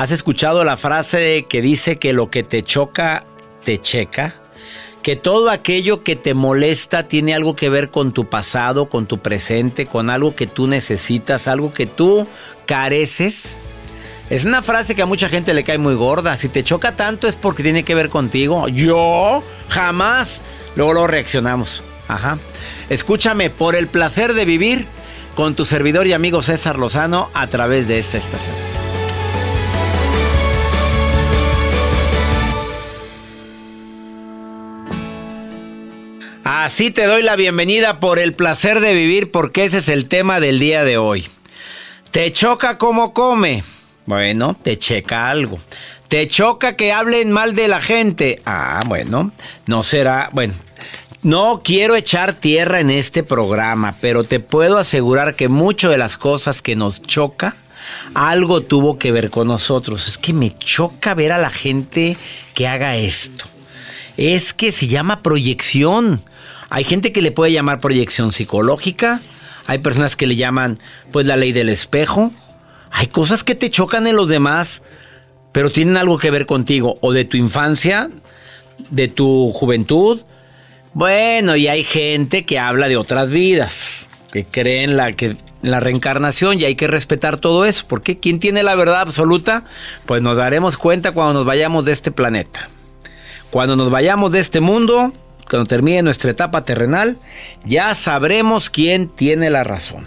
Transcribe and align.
¿Has 0.00 0.12
escuchado 0.12 0.64
la 0.64 0.78
frase 0.78 1.44
que 1.46 1.60
dice 1.60 1.98
que 1.98 2.14
lo 2.14 2.30
que 2.30 2.42
te 2.42 2.62
choca, 2.62 3.22
te 3.62 3.78
checa? 3.82 4.34
Que 5.02 5.14
todo 5.14 5.50
aquello 5.50 6.02
que 6.02 6.16
te 6.16 6.32
molesta 6.32 7.06
tiene 7.06 7.34
algo 7.34 7.54
que 7.54 7.68
ver 7.68 7.90
con 7.90 8.12
tu 8.12 8.26
pasado, 8.26 8.88
con 8.88 9.04
tu 9.04 9.18
presente, 9.18 9.84
con 9.84 10.08
algo 10.08 10.34
que 10.34 10.46
tú 10.46 10.66
necesitas, 10.68 11.48
algo 11.48 11.74
que 11.74 11.84
tú 11.84 12.26
careces. 12.64 13.58
Es 14.30 14.46
una 14.46 14.62
frase 14.62 14.94
que 14.94 15.02
a 15.02 15.06
mucha 15.06 15.28
gente 15.28 15.52
le 15.52 15.64
cae 15.64 15.76
muy 15.76 15.96
gorda. 15.96 16.34
Si 16.38 16.48
te 16.48 16.64
choca 16.64 16.96
tanto 16.96 17.28
es 17.28 17.36
porque 17.36 17.62
tiene 17.62 17.82
que 17.82 17.94
ver 17.94 18.08
contigo. 18.08 18.68
Yo 18.68 19.44
jamás. 19.68 20.40
Luego 20.76 20.94
lo 20.94 21.06
reaccionamos. 21.08 21.84
Ajá. 22.08 22.38
Escúchame 22.88 23.50
por 23.50 23.76
el 23.76 23.86
placer 23.86 24.32
de 24.32 24.46
vivir 24.46 24.86
con 25.34 25.54
tu 25.54 25.66
servidor 25.66 26.06
y 26.06 26.14
amigo 26.14 26.40
César 26.40 26.78
Lozano 26.78 27.28
a 27.34 27.48
través 27.48 27.86
de 27.86 27.98
esta 27.98 28.16
estación. 28.16 28.79
Así 36.62 36.90
te 36.90 37.06
doy 37.06 37.22
la 37.22 37.36
bienvenida 37.36 38.00
por 38.00 38.18
el 38.18 38.34
placer 38.34 38.80
de 38.80 38.92
vivir 38.92 39.30
porque 39.30 39.64
ese 39.64 39.78
es 39.78 39.88
el 39.88 40.08
tema 40.08 40.40
del 40.40 40.58
día 40.58 40.84
de 40.84 40.98
hoy. 40.98 41.26
¿Te 42.10 42.30
choca 42.32 42.76
cómo 42.76 43.14
come? 43.14 43.64
Bueno, 44.04 44.54
te 44.62 44.78
checa 44.78 45.30
algo. 45.30 45.58
¿Te 46.08 46.28
choca 46.28 46.76
que 46.76 46.92
hablen 46.92 47.32
mal 47.32 47.54
de 47.54 47.66
la 47.66 47.80
gente? 47.80 48.42
Ah, 48.44 48.82
bueno, 48.86 49.32
no 49.64 49.82
será, 49.82 50.28
bueno, 50.34 50.52
no 51.22 51.62
quiero 51.64 51.96
echar 51.96 52.34
tierra 52.34 52.80
en 52.80 52.90
este 52.90 53.22
programa, 53.22 53.96
pero 53.98 54.24
te 54.24 54.38
puedo 54.38 54.76
asegurar 54.76 55.36
que 55.36 55.48
mucho 55.48 55.88
de 55.88 55.96
las 55.96 56.18
cosas 56.18 56.60
que 56.60 56.76
nos 56.76 57.00
choca, 57.00 57.56
algo 58.12 58.60
tuvo 58.60 58.98
que 58.98 59.12
ver 59.12 59.30
con 59.30 59.48
nosotros. 59.48 60.08
Es 60.08 60.18
que 60.18 60.34
me 60.34 60.54
choca 60.58 61.14
ver 61.14 61.32
a 61.32 61.38
la 61.38 61.50
gente 61.50 62.18
que 62.52 62.68
haga 62.68 62.98
esto. 62.98 63.46
Es 64.18 64.52
que 64.52 64.72
se 64.72 64.88
llama 64.88 65.22
proyección. 65.22 66.22
Hay 66.70 66.84
gente 66.84 67.12
que 67.12 67.20
le 67.20 67.32
puede 67.32 67.52
llamar 67.52 67.80
proyección 67.80 68.32
psicológica. 68.32 69.20
Hay 69.66 69.78
personas 69.78 70.14
que 70.14 70.28
le 70.28 70.36
llaman, 70.36 70.78
pues, 71.12 71.26
la 71.26 71.36
ley 71.36 71.52
del 71.52 71.68
espejo. 71.68 72.30
Hay 72.92 73.08
cosas 73.08 73.42
que 73.42 73.56
te 73.56 73.70
chocan 73.70 74.06
en 74.06 74.16
los 74.16 74.28
demás, 74.28 74.82
pero 75.52 75.70
tienen 75.70 75.96
algo 75.96 76.18
que 76.18 76.30
ver 76.30 76.46
contigo. 76.46 76.96
O 77.02 77.12
de 77.12 77.24
tu 77.24 77.36
infancia, 77.36 78.08
de 78.90 79.08
tu 79.08 79.50
juventud. 79.52 80.20
Bueno, 80.94 81.56
y 81.56 81.66
hay 81.66 81.82
gente 81.82 82.44
que 82.44 82.60
habla 82.60 82.88
de 82.88 82.96
otras 82.96 83.30
vidas, 83.30 84.08
que 84.32 84.44
cree 84.44 84.84
en 84.84 84.96
la, 84.96 85.12
que, 85.12 85.26
en 85.26 85.70
la 85.70 85.80
reencarnación 85.80 86.60
y 86.60 86.64
hay 86.64 86.76
que 86.76 86.86
respetar 86.86 87.36
todo 87.36 87.64
eso. 87.64 87.84
Porque 87.88 88.18
¿quién 88.18 88.38
tiene 88.38 88.62
la 88.62 88.76
verdad 88.76 89.00
absoluta? 89.00 89.64
Pues 90.06 90.22
nos 90.22 90.36
daremos 90.36 90.76
cuenta 90.76 91.10
cuando 91.10 91.34
nos 91.34 91.44
vayamos 91.44 91.84
de 91.84 91.92
este 91.92 92.12
planeta. 92.12 92.68
Cuando 93.50 93.74
nos 93.74 93.90
vayamos 93.90 94.30
de 94.30 94.38
este 94.38 94.60
mundo, 94.60 95.12
cuando 95.50 95.66
termine 95.66 96.02
nuestra 96.02 96.30
etapa 96.30 96.64
terrenal, 96.64 97.18
ya 97.64 97.92
sabremos 97.94 98.70
quién 98.70 99.08
tiene 99.08 99.50
la 99.50 99.64
razón. 99.64 100.06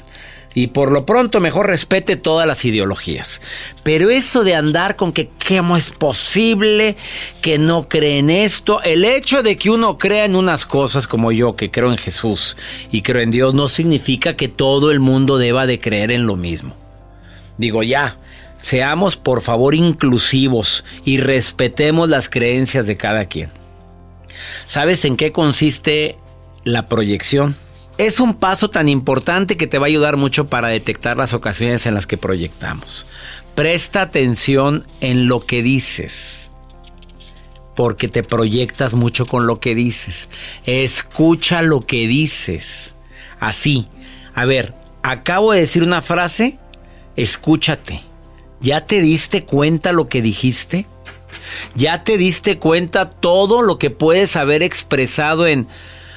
Y 0.56 0.68
por 0.68 0.92
lo 0.92 1.06
pronto 1.06 1.40
mejor 1.40 1.68
respete 1.68 2.16
todas 2.16 2.48
las 2.48 2.64
ideologías. 2.64 3.42
Pero 3.82 4.10
eso 4.10 4.44
de 4.44 4.56
andar 4.56 4.96
con 4.96 5.12
que 5.12 5.30
cómo 5.48 5.76
es 5.76 5.90
posible 5.90 6.96
que 7.42 7.58
no 7.58 7.90
creen 7.90 8.30
esto, 8.30 8.82
el 8.84 9.04
hecho 9.04 9.44
de 9.44 9.58
que 9.58 9.72
uno 9.72 9.98
crea 9.98 10.26
en 10.26 10.36
unas 10.36 10.66
cosas 10.66 11.08
como 11.08 11.32
yo, 11.32 11.56
que 11.56 11.72
creo 11.72 11.92
en 11.92 11.98
Jesús 11.98 12.56
y 12.92 13.02
creo 13.02 13.22
en 13.22 13.32
Dios, 13.32 13.54
no 13.54 13.68
significa 13.68 14.36
que 14.36 14.48
todo 14.48 14.92
el 14.92 15.00
mundo 15.00 15.38
deba 15.38 15.66
de 15.66 15.80
creer 15.80 16.12
en 16.12 16.28
lo 16.28 16.36
mismo. 16.36 16.76
Digo 17.58 17.82
ya, 17.84 18.18
seamos 18.60 19.18
por 19.18 19.42
favor 19.42 19.76
inclusivos 19.76 20.86
y 21.04 21.18
respetemos 21.18 22.08
las 22.08 22.30
creencias 22.30 22.86
de 22.86 22.96
cada 22.96 23.26
quien. 23.26 23.63
¿Sabes 24.66 25.06
en 25.06 25.18
qué 25.18 25.32
consiste 25.32 26.18
la 26.64 26.88
proyección? 26.88 27.56
Es 27.98 28.20
un 28.20 28.34
paso 28.34 28.70
tan 28.70 28.90
importante 28.90 29.56
que 29.56 29.68
te 29.68 29.78
va 29.78 29.86
a 29.86 29.88
ayudar 29.88 30.18
mucho 30.18 30.48
para 30.48 30.70
detectar 30.70 31.18
las 31.18 31.34
ocasiones 31.34 31.86
en 31.86 31.94
las 31.94 32.08
que 32.08 32.18
proyectamos. 32.18 33.06
Presta 33.56 34.02
atención 34.02 34.88
en 35.00 35.28
lo 35.28 35.46
que 35.46 35.62
dices. 35.62 36.54
Porque 37.76 38.08
te 38.08 38.24
proyectas 38.24 38.96
mucho 38.96 39.26
con 39.26 39.46
lo 39.46 39.60
que 39.60 39.76
dices. 39.76 40.30
Escucha 40.66 41.62
lo 41.62 41.82
que 41.82 42.08
dices. 42.08 42.96
Así. 43.40 43.90
A 44.34 44.46
ver, 44.46 44.74
acabo 45.04 45.52
de 45.52 45.62
decir 45.62 45.84
una 45.84 46.02
frase. 46.02 46.58
Escúchate. 47.16 48.02
¿Ya 48.60 48.82
te 48.82 49.02
diste 49.02 49.44
cuenta 49.44 49.92
lo 49.92 50.08
que 50.08 50.22
dijiste? 50.22 50.88
¿Ya 51.76 52.04
te 52.04 52.18
diste 52.18 52.58
cuenta 52.58 53.10
todo 53.10 53.62
lo 53.62 53.78
que 53.78 53.90
puedes 53.90 54.36
haber 54.36 54.64
expresado 54.64 55.48
en... 55.48 55.68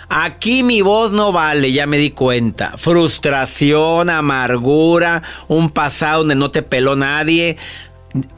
Aquí 0.08 0.62
mi 0.62 0.82
voz 0.82 1.12
no 1.12 1.32
vale, 1.32 1.72
ya 1.72 1.86
me 1.86 1.98
di 1.98 2.10
cuenta. 2.10 2.74
Frustración, 2.76 4.08
amargura, 4.08 5.24
un 5.48 5.70
pasado 5.70 6.20
donde 6.20 6.36
no 6.36 6.52
te 6.52 6.62
peló 6.62 6.94
nadie. 6.94 7.56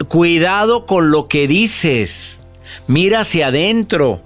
Cuidado 0.08 0.86
con 0.86 1.10
lo 1.10 1.28
que 1.28 1.46
dices. 1.46 2.42
Mira 2.86 3.20
hacia 3.20 3.48
adentro. 3.48 4.22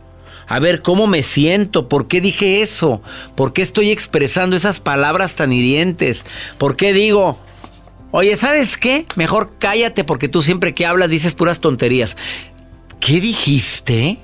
A 0.47 0.59
ver 0.59 0.83
cómo 0.83 1.07
me 1.07 1.23
siento, 1.23 1.89
por 1.89 2.09
qué 2.09 2.21
dije 2.21 2.63
eso, 2.63 3.01
por 3.35 3.53
qué 3.53 3.63
estoy 3.63 3.91
expresando 3.91 4.55
esas 4.55 4.81
palabras 4.81 5.35
tan 5.35 5.51
hirientes, 5.51 6.27
por 6.59 6.77
qué 6.77 6.93
digo, 6.93 7.39
oye, 8.11 8.37
¿sabes 8.37 8.77
qué? 8.77 9.07
Mejor 9.17 9.53
cállate 9.59 10.05
porque 10.05 10.29
tú 10.29 10.43
siempre 10.43 10.75
que 10.75 10.85
hablas 10.85 11.09
dices 11.09 11.33
puras 11.35 11.61
tonterías. 11.61 12.19
¿Qué 13.05 13.21
dijiste? 13.21 14.19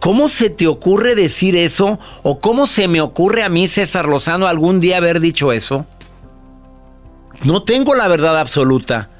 ¿Cómo 0.00 0.28
se 0.28 0.50
te 0.50 0.66
ocurre 0.66 1.14
decir 1.14 1.54
eso? 1.54 2.00
¿O 2.24 2.40
cómo 2.40 2.66
se 2.66 2.88
me 2.88 3.00
ocurre 3.00 3.44
a 3.44 3.48
mí, 3.48 3.68
César 3.68 4.06
Lozano, 4.08 4.48
algún 4.48 4.80
día 4.80 4.96
haber 4.96 5.20
dicho 5.20 5.52
eso? 5.52 5.86
No 7.44 7.62
tengo 7.62 7.94
la 7.94 8.08
verdad 8.08 8.36
absoluta. 8.36 9.10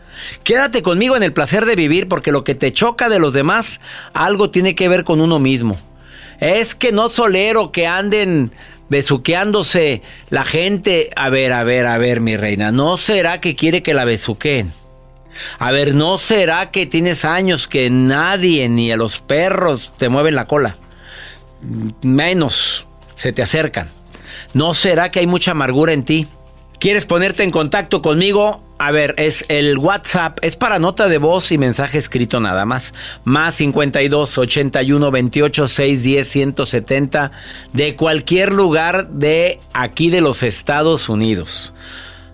Quédate 0.42 0.82
conmigo 0.82 1.16
en 1.16 1.22
el 1.22 1.32
placer 1.32 1.66
de 1.66 1.76
vivir 1.76 2.08
porque 2.08 2.32
lo 2.32 2.42
que 2.42 2.56
te 2.56 2.72
choca 2.72 3.08
de 3.08 3.20
los 3.20 3.32
demás, 3.32 3.80
algo 4.12 4.50
tiene 4.50 4.74
que 4.74 4.88
ver 4.88 5.04
con 5.04 5.20
uno 5.20 5.38
mismo. 5.38 5.78
Es 6.40 6.74
que 6.74 6.90
no 6.90 7.08
solero 7.10 7.70
que 7.70 7.86
anden 7.86 8.50
besuqueándose 8.88 10.02
la 10.30 10.44
gente. 10.44 11.10
A 11.14 11.30
ver, 11.30 11.52
a 11.52 11.62
ver, 11.62 11.86
a 11.86 11.96
ver, 11.96 12.20
mi 12.20 12.36
reina. 12.36 12.72
¿No 12.72 12.96
será 12.96 13.40
que 13.40 13.54
quiere 13.54 13.84
que 13.84 13.94
la 13.94 14.04
besuqueen? 14.04 14.79
A 15.58 15.70
ver, 15.70 15.94
¿no 15.94 16.18
será 16.18 16.70
que 16.70 16.86
tienes 16.86 17.24
años 17.24 17.68
que 17.68 17.90
nadie, 17.90 18.68
ni 18.68 18.90
a 18.92 18.96
los 18.96 19.20
perros, 19.20 19.92
te 19.98 20.08
mueven 20.08 20.34
la 20.34 20.46
cola? 20.46 20.76
Menos 22.02 22.86
se 23.14 23.32
te 23.32 23.42
acercan. 23.42 23.88
¿No 24.54 24.74
será 24.74 25.10
que 25.10 25.20
hay 25.20 25.26
mucha 25.26 25.52
amargura 25.52 25.92
en 25.92 26.04
ti? 26.04 26.26
¿Quieres 26.78 27.04
ponerte 27.04 27.42
en 27.42 27.50
contacto 27.50 28.00
conmigo? 28.00 28.64
A 28.78 28.90
ver, 28.90 29.14
es 29.18 29.44
el 29.48 29.76
WhatsApp, 29.76 30.38
es 30.40 30.56
para 30.56 30.78
nota 30.78 31.08
de 31.08 31.18
voz 31.18 31.52
y 31.52 31.58
mensaje 31.58 31.98
escrito 31.98 32.40
nada 32.40 32.64
más. 32.64 32.94
Más 33.24 33.56
52 33.56 34.38
81 34.38 35.10
28 35.10 35.68
610 35.68 36.26
170 36.26 37.32
de 37.74 37.96
cualquier 37.96 38.52
lugar 38.52 39.10
de 39.10 39.60
aquí 39.74 40.08
de 40.08 40.22
los 40.22 40.42
Estados 40.42 41.10
Unidos 41.10 41.74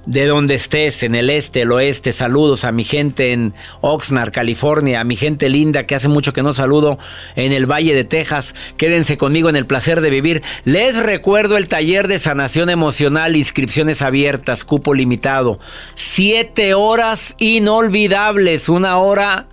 de 0.06 0.26
donde 0.26 0.55
estés, 0.55 1.03
en 1.03 1.14
el 1.14 1.31
este, 1.31 1.62
el 1.62 1.73
oeste, 1.73 2.12
saludos 2.12 2.64
a 2.64 2.73
mi 2.73 2.85
gente 2.85 3.32
en 3.32 3.53
Oxnard, 3.81 4.32
California, 4.32 5.00
a 5.00 5.05
mi 5.05 5.17
gente 5.17 5.49
linda 5.49 5.87
que 5.87 5.97
hace 5.97 6.08
mucho 6.08 6.32
que 6.32 6.43
no 6.43 6.53
saludo 6.53 6.99
en 7.35 7.53
el 7.53 7.67
Valle 7.67 7.94
de 7.94 8.05
Texas. 8.05 8.55
Quédense 8.76 9.19
conmigo 9.19 9.49
en 9.49 9.56
el 9.56 9.67
placer 9.67 10.00
de 10.00 10.11
vivir. 10.11 10.43
Les 10.64 11.03
recuerdo 11.03 11.56
el 11.56 11.69
taller 11.69 12.08
de 12.08 12.19
sanación 12.19 12.70
emocional, 12.70 13.37
inscripciones 13.37 14.00
abiertas, 14.00 14.64
cupo 14.64 14.94
limitado. 14.94 15.58
Siete 15.97 16.75
horas 16.75 17.35
inolvidables, 17.38 18.69
una 18.69 18.99
hora 18.99 19.49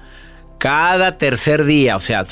cada 0.64 1.18
tercer 1.18 1.66
día, 1.66 1.98
o 1.98 2.00
sea, 2.00 2.24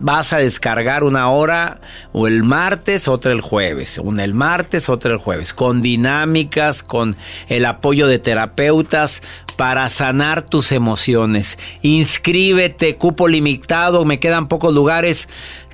vas 0.00 0.32
a 0.32 0.38
descargar 0.38 1.04
una 1.04 1.30
hora 1.30 1.80
o 2.12 2.26
el 2.26 2.42
martes, 2.42 3.06
otra 3.06 3.30
el 3.30 3.42
jueves, 3.42 3.98
una 4.02 4.24
el 4.24 4.34
martes, 4.34 4.88
otra 4.88 5.12
el 5.12 5.18
jueves, 5.18 5.54
con 5.54 5.80
dinámicas, 5.80 6.82
con 6.82 7.14
el 7.48 7.64
apoyo 7.64 8.08
de 8.08 8.18
terapeutas 8.18 9.22
para 9.56 9.88
sanar 9.88 10.42
tus 10.42 10.72
emociones. 10.72 11.60
Inscríbete, 11.80 12.96
cupo 12.96 13.28
limitado, 13.28 14.04
me 14.04 14.18
quedan 14.18 14.48
pocos 14.48 14.74
lugares. 14.74 15.28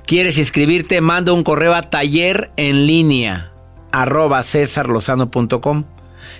¿Quieres 0.05 0.37
inscribirte? 0.37 1.01
Manda 1.01 1.33
un 1.33 1.41
correo 1.41 1.73
a 1.73 1.81
taller 1.81 2.51
en 2.57 2.85
línea 2.85 3.53
arroba 3.91 4.43
cesarlozano.com 4.43 5.96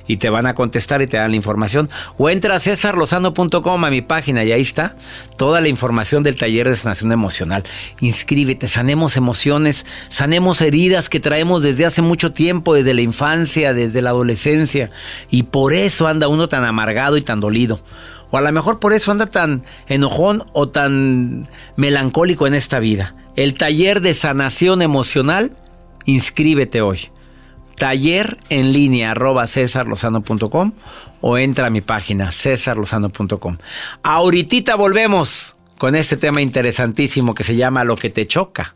y 0.08 0.18
te 0.18 0.30
van 0.30 0.46
a 0.46 0.56
contestar 0.56 1.02
y 1.02 1.08
te 1.08 1.18
dan 1.18 1.32
la 1.32 1.38
información. 1.38 1.90
O 2.18 2.30
entra 2.30 2.56
a 2.56 2.60
cesarlozano.com 2.60 3.86
a 3.86 3.90
mi 3.90 4.02
página 4.02 4.44
y 4.44 4.52
ahí 4.52 4.62
está 4.62 4.96
toda 5.38 5.62
la 5.62 5.68
información 5.68 6.24
del 6.24 6.36
taller 6.36 6.70
de 6.70 6.76
sanación 6.76 7.12
emocional. 7.12 7.64
Inscríbete, 8.00 8.68
sanemos 8.68 9.18
emociones, 9.18 9.86
sanemos 10.08 10.62
heridas 10.62 11.10
que 11.10 11.20
traemos 11.20 11.62
desde 11.62 11.86
hace 11.86 12.02
mucho 12.02 12.34
tiempo, 12.34 12.74
desde 12.74 12.94
la 12.94 13.02
infancia, 13.02 13.74
desde 13.74 14.02
la 14.02 14.12
adolescencia. 14.12 14.90
Y 15.30 15.44
por 15.44 15.74
eso 15.74 16.08
anda 16.08 16.28
uno 16.28 16.48
tan 16.48 16.64
amargado 16.64 17.18
y 17.18 17.22
tan 17.22 17.40
dolido. 17.40 17.80
O 18.32 18.38
a 18.38 18.42
lo 18.42 18.52
mejor 18.52 18.80
por 18.80 18.94
eso 18.94 19.12
anda 19.12 19.26
tan 19.26 19.64
enojón 19.88 20.44
o 20.54 20.68
tan 20.70 21.48
melancólico 21.76 22.48
en 22.48 22.56
esta 22.56 22.80
vida. 22.80 23.16
El 23.36 23.54
taller 23.54 24.02
de 24.02 24.14
sanación 24.14 24.82
emocional, 24.82 25.52
inscríbete 26.06 26.82
hoy 26.82 27.10
taller 27.78 28.38
en 28.50 28.74
línea 28.74 29.12
arroba 29.12 29.48
cesarlozano.com 29.48 30.72
o 31.22 31.38
entra 31.38 31.68
a 31.68 31.70
mi 31.70 31.82
página 31.82 32.32
cesarlozano.com. 32.32 33.58
Ahorita 34.04 34.76
volvemos 34.76 35.56
con 35.78 35.96
este 35.96 36.18
tema 36.18 36.42
interesantísimo 36.42 37.36
que 37.36 37.44
se 37.44 37.56
llama 37.56 37.84
Lo 37.84 37.96
que 37.96 38.10
te 38.10 38.28
choca 38.28 38.76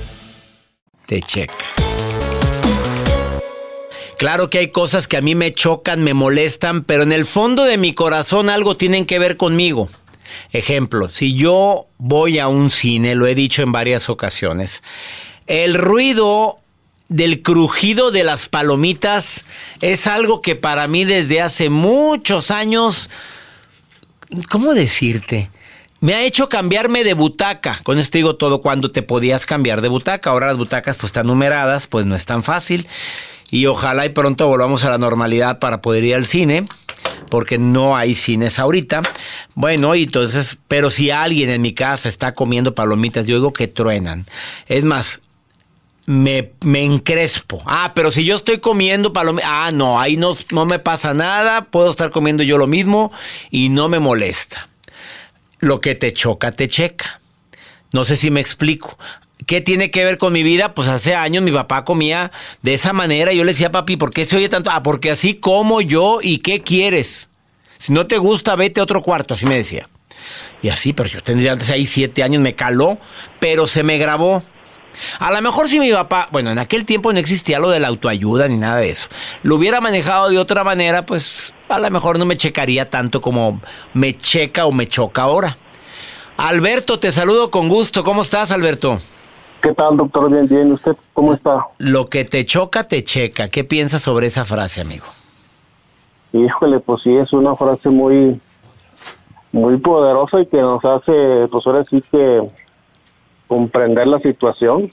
checa. 1.19 1.53
Claro 4.21 4.51
que 4.51 4.59
hay 4.59 4.67
cosas 4.69 5.07
que 5.07 5.17
a 5.17 5.21
mí 5.21 5.33
me 5.33 5.51
chocan, 5.51 6.03
me 6.03 6.13
molestan, 6.13 6.83
pero 6.83 7.01
en 7.01 7.11
el 7.11 7.25
fondo 7.25 7.63
de 7.65 7.77
mi 7.77 7.93
corazón 7.95 8.49
algo 8.51 8.77
tienen 8.77 9.07
que 9.07 9.17
ver 9.17 9.35
conmigo. 9.35 9.89
Ejemplo, 10.51 11.09
si 11.09 11.33
yo 11.33 11.87
voy 11.97 12.37
a 12.37 12.47
un 12.47 12.69
cine, 12.69 13.15
lo 13.15 13.25
he 13.25 13.33
dicho 13.33 13.63
en 13.63 13.71
varias 13.71 14.09
ocasiones, 14.09 14.83
el 15.47 15.73
ruido 15.73 16.59
del 17.09 17.41
crujido 17.41 18.11
de 18.11 18.23
las 18.23 18.47
palomitas 18.47 19.43
es 19.81 20.05
algo 20.05 20.41
que 20.41 20.55
para 20.55 20.87
mí 20.87 21.03
desde 21.03 21.41
hace 21.41 21.69
muchos 21.69 22.51
años, 22.51 23.09
¿cómo 24.49 24.73
decirte? 24.73 25.49
Me 26.01 26.15
ha 26.15 26.23
hecho 26.23 26.49
cambiarme 26.49 27.03
de 27.03 27.13
butaca. 27.13 27.79
Con 27.83 27.99
esto 27.99 28.17
digo 28.17 28.35
todo 28.35 28.59
cuando 28.59 28.89
te 28.89 29.03
podías 29.03 29.45
cambiar 29.45 29.81
de 29.81 29.87
butaca. 29.87 30.31
Ahora 30.31 30.47
las 30.47 30.57
butacas 30.57 30.97
pues 30.97 31.09
están 31.09 31.27
numeradas, 31.27 31.87
pues 31.87 32.07
no 32.07 32.15
es 32.15 32.25
tan 32.25 32.43
fácil. 32.43 32.87
Y 33.51 33.67
ojalá 33.67 34.05
y 34.05 34.09
pronto 34.09 34.47
volvamos 34.47 34.83
a 34.83 34.89
la 34.89 34.97
normalidad 34.97 35.59
para 35.59 35.81
poder 35.81 36.03
ir 36.03 36.15
al 36.15 36.25
cine, 36.25 36.65
porque 37.29 37.59
no 37.59 37.95
hay 37.95 38.15
cines 38.15 38.57
ahorita. 38.57 39.03
Bueno, 39.53 39.93
y 39.93 40.03
entonces, 40.03 40.57
pero 40.67 40.89
si 40.89 41.11
alguien 41.11 41.51
en 41.51 41.61
mi 41.61 41.73
casa 41.73 42.09
está 42.09 42.33
comiendo 42.33 42.73
palomitas, 42.73 43.27
yo 43.27 43.35
digo 43.35 43.53
que 43.53 43.67
truenan. 43.67 44.25
Es 44.67 44.83
más, 44.85 45.21
me, 46.07 46.53
encrespo. 46.63 47.61
Ah, 47.67 47.91
pero 47.93 48.09
si 48.09 48.25
yo 48.25 48.35
estoy 48.35 48.57
comiendo 48.59 49.13
palomitas, 49.13 49.49
ah, 49.51 49.69
no, 49.71 49.99
ahí 49.99 50.17
no, 50.17 50.35
no 50.51 50.65
me 50.65 50.79
pasa 50.79 51.13
nada, 51.13 51.65
puedo 51.65 51.91
estar 51.91 52.09
comiendo 52.09 52.41
yo 52.41 52.57
lo 52.57 52.65
mismo 52.65 53.11
y 53.51 53.69
no 53.69 53.87
me 53.87 53.99
molesta 53.99 54.70
lo 55.61 55.79
que 55.79 55.95
te 55.95 56.11
choca, 56.11 56.51
te 56.51 56.67
checa. 56.67 57.21
No 57.93 58.03
sé 58.03 58.17
si 58.17 58.29
me 58.29 58.41
explico. 58.41 58.97
¿Qué 59.45 59.61
tiene 59.61 59.89
que 59.89 60.03
ver 60.03 60.17
con 60.17 60.33
mi 60.33 60.43
vida? 60.43 60.73
Pues 60.73 60.87
hace 60.87 61.15
años 61.15 61.43
mi 61.43 61.51
papá 61.51 61.83
comía 61.83 62.31
de 62.61 62.73
esa 62.73 62.93
manera. 62.93 63.33
Yo 63.33 63.43
le 63.43 63.53
decía, 63.53 63.71
papi, 63.71 63.97
¿por 63.97 64.11
qué 64.11 64.25
se 64.25 64.37
oye 64.37 64.49
tanto? 64.49 64.69
Ah, 64.71 64.83
porque 64.83 65.11
así 65.11 65.35
como 65.35 65.81
yo 65.81 66.19
y 66.21 66.39
qué 66.39 66.61
quieres. 66.61 67.29
Si 67.77 67.93
no 67.93 68.05
te 68.05 68.17
gusta, 68.17 68.55
vete 68.55 68.79
a 68.79 68.83
otro 68.83 69.01
cuarto, 69.01 69.33
así 69.33 69.45
me 69.45 69.55
decía. 69.55 69.89
Y 70.61 70.69
así, 70.69 70.93
pero 70.93 71.09
yo 71.09 71.23
tendría 71.23 71.53
antes 71.53 71.69
ahí 71.71 71.87
siete 71.87 72.21
años, 72.21 72.41
me 72.41 72.53
caló, 72.53 72.99
pero 73.39 73.65
se 73.65 73.81
me 73.81 73.97
grabó. 73.97 74.43
A 75.19 75.31
lo 75.31 75.41
mejor 75.41 75.67
si 75.67 75.79
mi 75.79 75.91
papá, 75.91 76.27
bueno, 76.31 76.51
en 76.51 76.59
aquel 76.59 76.85
tiempo 76.85 77.11
no 77.13 77.19
existía 77.19 77.59
lo 77.59 77.69
de 77.69 77.79
la 77.79 77.87
autoayuda 77.87 78.47
ni 78.47 78.57
nada 78.57 78.77
de 78.77 78.89
eso. 78.89 79.09
Lo 79.43 79.55
hubiera 79.55 79.81
manejado 79.81 80.29
de 80.29 80.37
otra 80.37 80.63
manera, 80.63 81.05
pues 81.05 81.53
a 81.69 81.79
lo 81.79 81.89
mejor 81.89 82.19
no 82.19 82.25
me 82.25 82.37
checaría 82.37 82.89
tanto 82.89 83.21
como 83.21 83.61
me 83.93 84.17
checa 84.17 84.65
o 84.65 84.71
me 84.71 84.87
choca 84.87 85.23
ahora. 85.23 85.57
Alberto, 86.37 86.99
te 86.99 87.11
saludo 87.11 87.51
con 87.51 87.69
gusto. 87.69 88.03
¿Cómo 88.03 88.21
estás, 88.21 88.51
Alberto? 88.51 88.97
¿Qué 89.61 89.73
tal, 89.73 89.97
doctor? 89.97 90.31
Bien, 90.31 90.47
bien. 90.47 90.71
¿Usted 90.71 90.95
cómo 91.13 91.33
está? 91.33 91.67
Lo 91.77 92.07
que 92.07 92.25
te 92.25 92.45
choca, 92.45 92.83
te 92.83 93.03
checa. 93.03 93.49
¿Qué 93.49 93.63
piensas 93.63 94.01
sobre 94.01 94.27
esa 94.27 94.43
frase, 94.43 94.81
amigo? 94.81 95.05
Híjole, 96.33 96.79
pues 96.79 97.03
sí, 97.03 97.15
es 97.15 97.31
una 97.33 97.55
frase 97.55 97.89
muy, 97.89 98.39
muy 99.51 99.77
poderosa 99.77 100.39
y 100.41 100.47
que 100.47 100.61
nos 100.61 100.83
hace, 100.83 101.47
pues 101.51 101.67
ahora 101.67 101.83
sí 101.83 102.01
que 102.11 102.41
comprender 103.51 104.07
la 104.07 104.19
situación. 104.19 104.89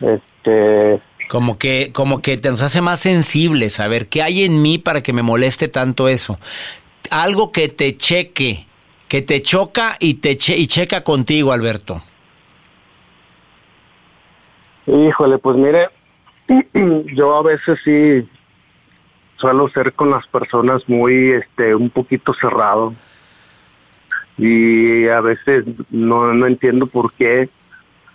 Este. 0.00 1.00
Como 1.28 1.56
que, 1.56 1.92
como 1.92 2.20
que 2.20 2.36
nos 2.42 2.62
hace 2.62 2.80
más 2.80 2.98
sensibles, 2.98 3.74
saber 3.74 4.08
qué 4.08 4.24
hay 4.24 4.44
en 4.44 4.60
mí 4.60 4.78
para 4.78 5.04
que 5.04 5.12
me 5.12 5.22
moleste 5.22 5.68
tanto 5.68 6.08
eso. 6.08 6.40
Algo 7.12 7.52
que 7.52 7.68
te 7.68 7.96
cheque, 7.96 8.66
que 9.06 9.22
te 9.22 9.40
choca 9.40 9.96
y 10.00 10.14
te 10.14 10.32
y 10.32 10.66
checa 10.66 11.04
contigo, 11.04 11.52
Alberto. 11.52 11.98
Híjole, 14.88 15.38
pues 15.38 15.56
mire, 15.56 15.90
yo 17.14 17.36
a 17.36 17.42
veces 17.44 17.78
sí 17.84 18.28
suelo 19.36 19.68
ser 19.68 19.92
con 19.92 20.10
las 20.10 20.26
personas 20.26 20.88
muy, 20.88 21.34
este, 21.34 21.76
un 21.76 21.90
poquito 21.90 22.34
cerrado 22.34 22.96
y 24.36 25.06
a 25.06 25.20
veces 25.20 25.64
no, 25.90 26.34
no 26.34 26.46
entiendo 26.48 26.86
por 26.86 27.12
qué, 27.12 27.48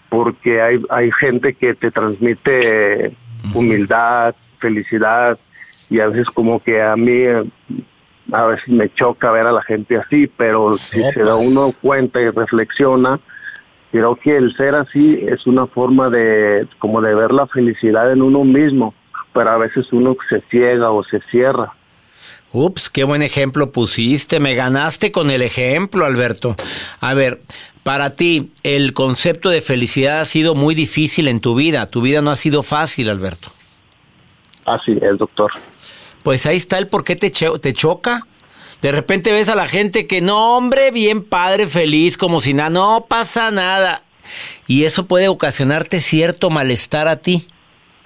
porque 0.10 0.62
hay, 0.62 0.82
hay 0.90 1.12
gente 1.12 1.54
que 1.54 1.74
te 1.74 1.92
transmite 1.92 3.16
humildad, 3.54 4.36
felicidad 4.60 5.38
y 5.90 6.00
a 6.00 6.08
veces 6.08 6.28
como 6.30 6.60
que 6.60 6.82
a 6.82 6.96
mí 6.96 7.24
a 8.32 8.46
veces 8.46 8.68
me 8.68 8.92
choca 8.94 9.32
ver 9.32 9.46
a 9.46 9.52
la 9.52 9.62
gente 9.62 9.98
así, 9.98 10.28
pero 10.28 10.74
si 10.74 11.02
se 11.04 11.22
da 11.22 11.36
uno 11.36 11.72
cuenta 11.82 12.20
y 12.22 12.30
reflexiona, 12.30 13.20
creo 13.92 14.16
que 14.16 14.36
el 14.36 14.56
ser 14.56 14.76
así 14.76 15.20
es 15.28 15.46
una 15.46 15.68
forma 15.68 16.10
de 16.10 16.68
como 16.80 17.02
de 17.02 17.14
ver 17.14 17.32
la 17.32 17.48
felicidad 17.48 18.12
en 18.12 18.22
uno 18.22 18.44
mismo, 18.44 18.94
pero 19.34 19.52
a 19.52 19.58
veces 19.58 19.92
uno 19.92 20.16
se 20.28 20.42
ciega 20.42 20.92
o 20.92 21.04
se 21.04 21.20
cierra. 21.32 21.74
Ups, 22.52 22.90
qué 22.90 23.04
buen 23.04 23.22
ejemplo 23.22 23.72
pusiste, 23.72 24.40
me 24.40 24.56
ganaste 24.56 25.12
con 25.12 25.30
el 25.30 25.42
ejemplo, 25.42 26.06
Alberto. 26.06 26.56
A 27.02 27.14
ver, 27.14 27.42
para 27.86 28.15
ti, 28.15 28.50
el 28.63 28.94
concepto 28.94 29.51
de 29.51 29.62
felicidad 29.62 30.20
ha 30.20 30.25
sido 30.25 30.56
muy 30.56 30.74
difícil 30.74 31.27
en 31.27 31.39
tu 31.39 31.54
vida, 31.54 31.86
tu 31.86 32.01
vida 32.01 32.24
no 32.24 32.32
ha 32.32 32.36
sido 32.36 32.63
fácil, 32.63 33.10
Alberto. 33.10 33.50
Así 34.65 34.98
es, 35.00 35.20
doctor. 35.20 35.51
Pues 36.24 36.48
ahí 36.48 36.58
está 36.58 36.80
el 36.80 36.88
por 36.88 37.04
qué 37.04 37.15
te, 37.15 37.30
te 37.30 37.74
choca. 37.74 38.25
De 38.82 38.92
repente 38.92 39.32
ves 39.32 39.50
a 39.50 39.56
la 39.56 39.68
gente 39.68 40.08
que 40.08 40.20
no, 40.20 40.58
hombre, 40.58 40.89
bien 40.89 41.24
padre, 41.24 41.68
feliz, 41.68 42.18
como 42.18 42.42
si 42.42 42.56
nada, 42.56 42.72
no 42.72 43.06
pasa 43.08 43.51
nada. 43.51 44.01
Y 44.65 44.86
eso 44.86 45.06
puede 45.06 45.27
ocasionarte 45.27 46.00
cierto 46.01 46.50
malestar 46.50 47.08
a 47.08 47.18
ti 47.18 47.46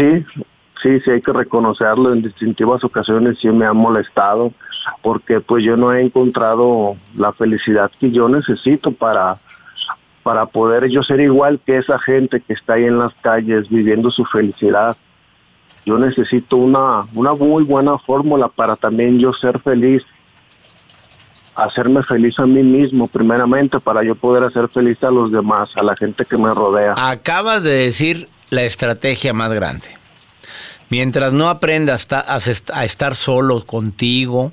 Sí, 0.00 0.24
sí, 0.82 1.00
sí 1.00 1.10
hay 1.10 1.20
que 1.20 1.32
reconocerlo. 1.32 2.12
En 2.12 2.22
distintivas 2.22 2.82
ocasiones 2.84 3.38
sí 3.38 3.48
me 3.48 3.66
ha 3.66 3.72
molestado 3.72 4.52
porque 5.02 5.40
pues 5.40 5.62
yo 5.62 5.76
no 5.76 5.92
he 5.92 6.00
encontrado 6.00 6.96
la 7.16 7.32
felicidad 7.32 7.90
que 8.00 8.10
yo 8.10 8.28
necesito 8.28 8.92
para 8.92 9.36
para 10.22 10.46
poder 10.46 10.88
yo 10.88 11.02
ser 11.02 11.20
igual 11.20 11.60
que 11.64 11.78
esa 11.78 11.98
gente 11.98 12.40
que 12.40 12.52
está 12.52 12.74
ahí 12.74 12.84
en 12.84 12.98
las 12.98 13.12
calles 13.22 13.68
viviendo 13.68 14.10
su 14.10 14.24
felicidad. 14.26 14.96
Yo 15.86 15.96
necesito 15.96 16.56
una, 16.56 17.06
una 17.14 17.32
muy 17.32 17.64
buena 17.64 17.96
fórmula 17.98 18.48
para 18.48 18.76
también 18.76 19.18
yo 19.18 19.32
ser 19.32 19.58
feliz, 19.60 20.04
hacerme 21.54 22.02
feliz 22.02 22.38
a 22.38 22.46
mí 22.46 22.62
mismo 22.62 23.08
primeramente 23.08 23.80
para 23.80 24.04
yo 24.04 24.14
poder 24.14 24.44
hacer 24.44 24.68
feliz 24.68 25.02
a 25.02 25.10
los 25.10 25.32
demás, 25.32 25.70
a 25.74 25.82
la 25.82 25.96
gente 25.96 26.26
que 26.26 26.36
me 26.36 26.52
rodea. 26.52 26.94
Acabas 26.96 27.64
de 27.64 27.70
decir 27.70 28.28
la 28.50 28.62
estrategia 28.62 29.32
más 29.32 29.52
grande. 29.52 29.86
Mientras 30.90 31.32
no 31.32 31.48
aprendas 31.48 32.08
a 32.10 32.84
estar 32.84 33.14
solo 33.14 33.64
contigo, 33.64 34.52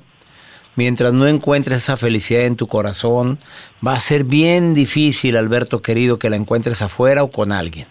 mientras 0.76 1.12
no 1.12 1.26
encuentres 1.26 1.82
esa 1.82 1.96
felicidad 1.96 2.42
en 2.42 2.54
tu 2.54 2.68
corazón, 2.68 3.40
va 3.84 3.94
a 3.94 3.98
ser 3.98 4.22
bien 4.22 4.72
difícil, 4.72 5.36
Alberto 5.36 5.82
querido, 5.82 6.20
que 6.20 6.30
la 6.30 6.36
encuentres 6.36 6.80
afuera 6.82 7.24
o 7.24 7.30
con 7.32 7.50
alguien. 7.50 7.88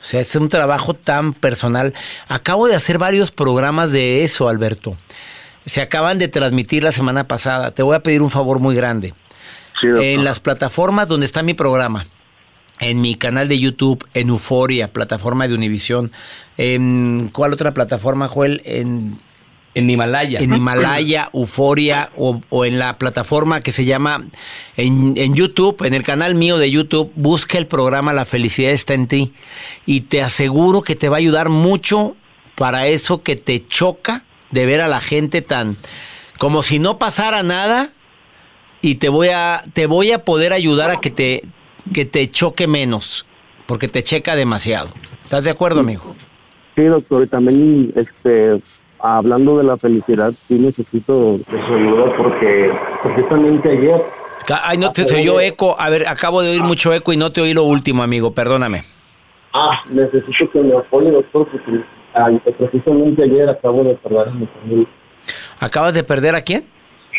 O 0.00 0.02
sea, 0.02 0.20
es 0.20 0.34
un 0.34 0.48
trabajo 0.48 0.94
tan 0.94 1.32
personal. 1.32 1.94
Acabo 2.26 2.66
de 2.66 2.74
hacer 2.74 2.98
varios 2.98 3.30
programas 3.30 3.92
de 3.92 4.24
eso, 4.24 4.48
Alberto. 4.48 4.96
Se 5.66 5.80
acaban 5.80 6.18
de 6.18 6.26
transmitir 6.26 6.82
la 6.82 6.90
semana 6.90 7.28
pasada. 7.28 7.70
Te 7.70 7.84
voy 7.84 7.94
a 7.94 8.02
pedir 8.02 8.22
un 8.22 8.30
favor 8.30 8.58
muy 8.58 8.74
grande. 8.74 9.14
en 9.82 10.24
las 10.24 10.40
plataformas 10.40 11.06
donde 11.06 11.26
está 11.26 11.42
mi 11.42 11.54
programa, 11.54 12.04
en 12.80 13.00
mi 13.00 13.14
canal 13.14 13.48
de 13.48 13.58
YouTube, 13.58 14.06
en 14.14 14.30
Euforia, 14.30 14.92
plataforma 14.92 15.46
de 15.46 15.54
Univisión. 15.54 16.12
¿En 16.56 17.30
cuál 17.32 17.52
otra 17.52 17.72
plataforma, 17.72 18.28
Joel? 18.28 18.62
En, 18.64 19.14
en 19.74 19.90
Himalaya. 19.90 20.40
En 20.40 20.52
Himalaya, 20.52 21.30
Euforia 21.32 22.10
o, 22.16 22.64
en 22.64 22.78
la 22.78 22.98
plataforma 22.98 23.60
que 23.60 23.72
se 23.72 23.84
llama 23.84 24.24
en, 24.76 25.14
en, 25.16 25.34
YouTube, 25.34 25.84
en 25.84 25.94
el 25.94 26.02
canal 26.02 26.34
mío 26.34 26.58
de 26.58 26.70
YouTube, 26.70 27.12
busca 27.14 27.58
el 27.58 27.66
programa 27.66 28.12
La 28.12 28.24
felicidad 28.24 28.72
está 28.72 28.94
en 28.94 29.06
ti. 29.06 29.32
Y 29.86 30.02
te 30.02 30.22
aseguro 30.22 30.82
que 30.82 30.96
te 30.96 31.08
va 31.08 31.16
a 31.16 31.18
ayudar 31.18 31.48
mucho 31.48 32.16
para 32.56 32.86
eso 32.86 33.22
que 33.22 33.36
te 33.36 33.64
choca 33.66 34.24
de 34.50 34.66
ver 34.66 34.80
a 34.80 34.88
la 34.88 35.00
gente 35.00 35.42
tan 35.42 35.76
como 36.40 36.62
si 36.62 36.78
no 36.78 36.98
pasara 36.98 37.42
nada 37.42 37.92
y 38.80 38.94
te 38.94 39.10
voy 39.10 39.28
a 39.28 39.62
te 39.74 39.84
voy 39.84 40.10
a 40.10 40.24
poder 40.24 40.54
ayudar 40.54 40.90
a 40.90 40.96
que 40.96 41.10
te 41.10 41.44
que 41.92 42.04
te 42.04 42.30
choque 42.30 42.66
menos, 42.66 43.26
porque 43.66 43.88
te 43.88 44.02
checa 44.02 44.36
demasiado. 44.36 44.88
¿Estás 45.22 45.44
de 45.44 45.50
acuerdo, 45.50 45.80
amigo? 45.80 46.14
Sí, 46.76 46.84
doctor, 46.84 47.24
y 47.24 47.26
también 47.26 47.92
este, 47.96 48.60
hablando 48.98 49.58
de 49.58 49.64
la 49.64 49.76
felicidad, 49.76 50.32
sí 50.48 50.54
necesito 50.54 51.38
de 51.38 51.62
su 51.62 51.74
ayuda 51.74 52.16
porque 52.16 52.72
precisamente 53.02 53.70
ayer... 53.70 54.02
Ay, 54.62 54.78
no 54.78 54.90
te 54.90 55.04
se 55.04 55.16
oyó 55.16 55.40
eco. 55.40 55.76
A 55.78 55.90
ver, 55.90 56.08
acabo 56.08 56.42
de 56.42 56.50
oír 56.50 56.62
mucho 56.62 56.92
eco 56.92 57.12
y 57.12 57.16
no 57.16 57.30
te 57.30 57.40
oí 57.40 57.54
lo 57.54 57.64
último, 57.64 58.02
amigo, 58.02 58.32
perdóname. 58.32 58.82
Ah, 59.52 59.80
necesito 59.92 60.50
que 60.52 60.60
me 60.60 60.76
apoye, 60.76 61.10
doctor, 61.10 61.46
porque 61.50 62.52
precisamente 62.58 63.22
ayer 63.22 63.48
acabo 63.48 63.84
de 63.84 63.94
perder 63.94 64.28
a 64.28 64.30
mi 64.32 64.46
familia. 64.46 64.86
¿Acabas 65.58 65.94
de 65.94 66.02
perder 66.02 66.34
a 66.34 66.42
quién? 66.42 66.64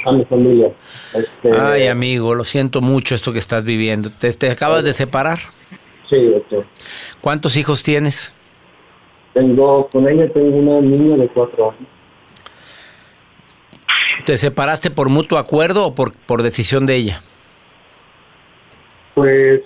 A 0.06 0.12
mi 0.12 0.26
familia. 0.26 0.72
Este, 1.14 1.52
Ay, 1.58 1.88
amigo, 1.88 2.34
lo 2.36 2.44
siento 2.44 2.82
mucho 2.82 3.16
esto 3.16 3.32
que 3.32 3.40
estás 3.40 3.64
viviendo. 3.64 4.10
¿Te, 4.10 4.32
te 4.34 4.50
acabas 4.50 4.84
de 4.84 4.94
separar? 4.94 5.40
Sí, 6.10 6.26
doctor. 6.26 6.66
¿Cuántos 7.22 7.56
hijos 7.58 7.84
tienes? 7.84 8.34
Tengo, 9.34 9.88
con 9.88 10.08
ella 10.10 10.32
tengo 10.34 10.58
una 10.58 10.82
niña 10.82 11.18
de 11.18 11.28
cuatro 11.30 11.72
años. 11.72 11.88
¿Te 14.26 14.38
separaste 14.38 14.92
por 14.92 15.10
mutuo 15.10 15.38
acuerdo 15.38 15.88
o 15.88 15.96
por, 15.96 16.14
por 16.14 16.44
decisión 16.44 16.86
de 16.86 16.96
ella? 16.96 17.22
Pues 19.16 19.62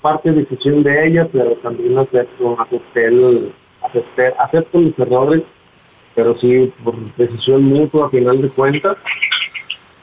parte 0.00 0.32
decisión 0.32 0.82
de 0.82 1.06
ella, 1.06 1.28
pero 1.30 1.54
también 1.56 1.98
acepto, 1.98 2.60
acepté, 2.60 3.06
el, 3.06 3.52
acepté 3.82 4.34
acepto 4.38 4.78
mis 4.78 4.98
errores, 4.98 5.42
pero 6.14 6.36
sí 6.38 6.72
por 6.82 6.98
decisión 7.16 7.64
mutua 7.64 8.06
a 8.06 8.10
final 8.10 8.40
de 8.40 8.48
cuentas. 8.48 8.96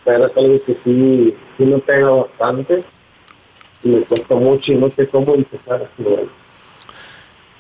Pero 0.06 0.28
es 0.28 0.38
algo 0.38 0.64
que 0.64 0.78
sí, 0.84 1.36
sí 1.58 1.66
me 1.66 1.80
pega 1.80 2.10
bastante 2.10 2.84
y 3.84 3.90
me 3.90 4.02
cuesta 4.02 4.36
mucho 4.36 4.72
y 4.72 4.76
no 4.76 4.90
sé 4.90 5.08
cómo 5.08 5.36
empezar 5.36 5.82
a 5.82 5.86
hacerlo. 5.86 6.30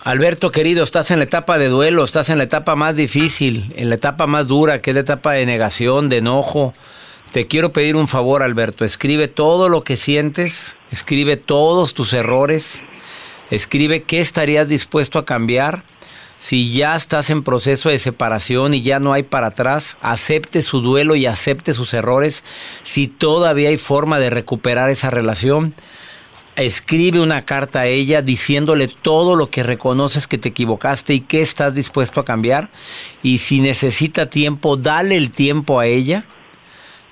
Alberto, 0.05 0.51
querido, 0.51 0.83
estás 0.83 1.09
en 1.09 1.17
la 1.17 1.25
etapa 1.25 1.57
de 1.57 1.67
duelo, 1.67 2.03
estás 2.03 2.29
en 2.29 2.37
la 2.37 2.43
etapa 2.43 2.75
más 2.75 2.95
difícil, 2.95 3.73
en 3.75 3.89
la 3.89 3.95
etapa 3.95 4.27
más 4.27 4.47
dura, 4.47 4.79
que 4.79 4.91
es 4.91 4.93
la 4.93 5.01
etapa 5.01 5.33
de 5.33 5.47
negación, 5.47 6.09
de 6.09 6.17
enojo. 6.17 6.75
Te 7.31 7.47
quiero 7.47 7.73
pedir 7.73 7.95
un 7.95 8.07
favor, 8.07 8.43
Alberto. 8.43 8.85
Escribe 8.85 9.27
todo 9.27 9.67
lo 9.67 9.83
que 9.83 9.97
sientes, 9.97 10.77
escribe 10.91 11.37
todos 11.37 11.95
tus 11.95 12.13
errores, 12.13 12.83
escribe 13.49 14.03
qué 14.03 14.19
estarías 14.19 14.69
dispuesto 14.69 15.17
a 15.17 15.25
cambiar. 15.25 15.83
Si 16.45 16.71
ya 16.71 16.95
estás 16.95 17.31
en 17.31 17.41
proceso 17.41 17.89
de 17.89 17.97
separación 17.97 18.75
y 18.75 18.83
ya 18.83 18.99
no 18.99 19.13
hay 19.13 19.23
para 19.23 19.47
atrás, 19.47 19.97
acepte 19.99 20.61
su 20.61 20.79
duelo 20.79 21.15
y 21.15 21.25
acepte 21.25 21.73
sus 21.73 21.91
errores. 21.95 22.43
Si 22.83 23.07
todavía 23.07 23.69
hay 23.69 23.77
forma 23.77 24.19
de 24.19 24.29
recuperar 24.29 24.91
esa 24.91 25.09
relación, 25.09 25.73
escribe 26.55 27.19
una 27.19 27.45
carta 27.45 27.79
a 27.79 27.87
ella 27.87 28.21
diciéndole 28.21 28.87
todo 28.87 29.35
lo 29.35 29.49
que 29.49 29.63
reconoces 29.63 30.27
que 30.27 30.37
te 30.37 30.49
equivocaste 30.49 31.15
y 31.15 31.21
que 31.21 31.41
estás 31.41 31.73
dispuesto 31.73 32.19
a 32.19 32.25
cambiar. 32.25 32.69
Y 33.23 33.39
si 33.39 33.59
necesita 33.59 34.29
tiempo, 34.29 34.77
dale 34.77 35.17
el 35.17 35.31
tiempo 35.31 35.79
a 35.79 35.87
ella. 35.87 36.25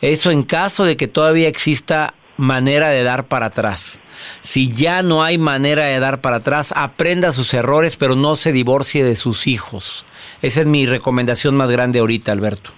Eso 0.01 0.29
en 0.29 0.43
caso 0.43 0.85
de 0.85 0.95
que 0.95 1.07
todavía 1.07 1.47
exista 1.47 2.13
manera 2.37 2.89
de 2.89 3.03
dar 3.03 3.25
para 3.25 3.47
atrás. 3.47 3.99
Si 4.41 4.71
ya 4.71 5.03
no 5.03 5.23
hay 5.23 5.37
manera 5.37 5.85
de 5.85 5.99
dar 5.99 6.21
para 6.21 6.37
atrás, 6.37 6.73
aprenda 6.75 7.31
sus 7.31 7.53
errores, 7.53 7.95
pero 7.95 8.15
no 8.15 8.35
se 8.35 8.51
divorcie 8.51 9.03
de 9.03 9.15
sus 9.15 9.47
hijos. 9.47 10.05
Esa 10.41 10.61
es 10.61 10.67
mi 10.67 10.85
recomendación 10.85 11.55
más 11.55 11.69
grande 11.69 11.99
ahorita, 11.99 12.31
Alberto. 12.31 12.71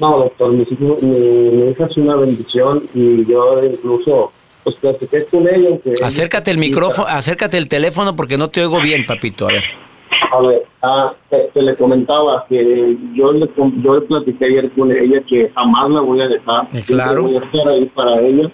No, 0.00 0.18
doctor, 0.18 0.52
mi, 0.52 0.66
mi 1.02 1.68
hija 1.68 1.86
es 1.86 1.96
una 1.96 2.16
bendición 2.16 2.82
y 2.94 3.24
yo 3.24 3.62
incluso 3.62 4.32
pues 4.64 4.76
con 5.30 5.48
ella. 5.48 5.76
acércate 6.02 6.50
el 6.50 6.58
micrófono, 6.58 7.08
acércate 7.08 7.58
el 7.58 7.68
teléfono 7.68 8.14
porque 8.14 8.38
no 8.38 8.48
te 8.48 8.60
oigo 8.60 8.80
bien, 8.80 9.06
papito. 9.06 9.48
A 9.48 9.52
ver. 9.52 9.64
A 10.30 10.40
ver, 10.40 10.64
ah, 10.82 11.14
te, 11.28 11.50
le 11.62 11.76
comentaba 11.76 12.44
que 12.48 12.96
yo 13.14 13.32
le, 13.32 13.48
yo 13.82 13.94
le 13.94 14.00
platiqué 14.02 14.44
ayer 14.46 14.70
con 14.72 14.90
ella 14.90 15.22
que 15.22 15.50
jamás 15.54 15.90
la 15.90 16.00
voy 16.00 16.20
a 16.20 16.28
dejar. 16.28 16.68
Eh, 16.72 16.82
claro. 16.86 17.24
Voy 17.24 17.36
a 17.36 17.40
estar 17.40 17.68
ahí 17.68 17.86
para 17.86 18.20
ella. 18.20 18.50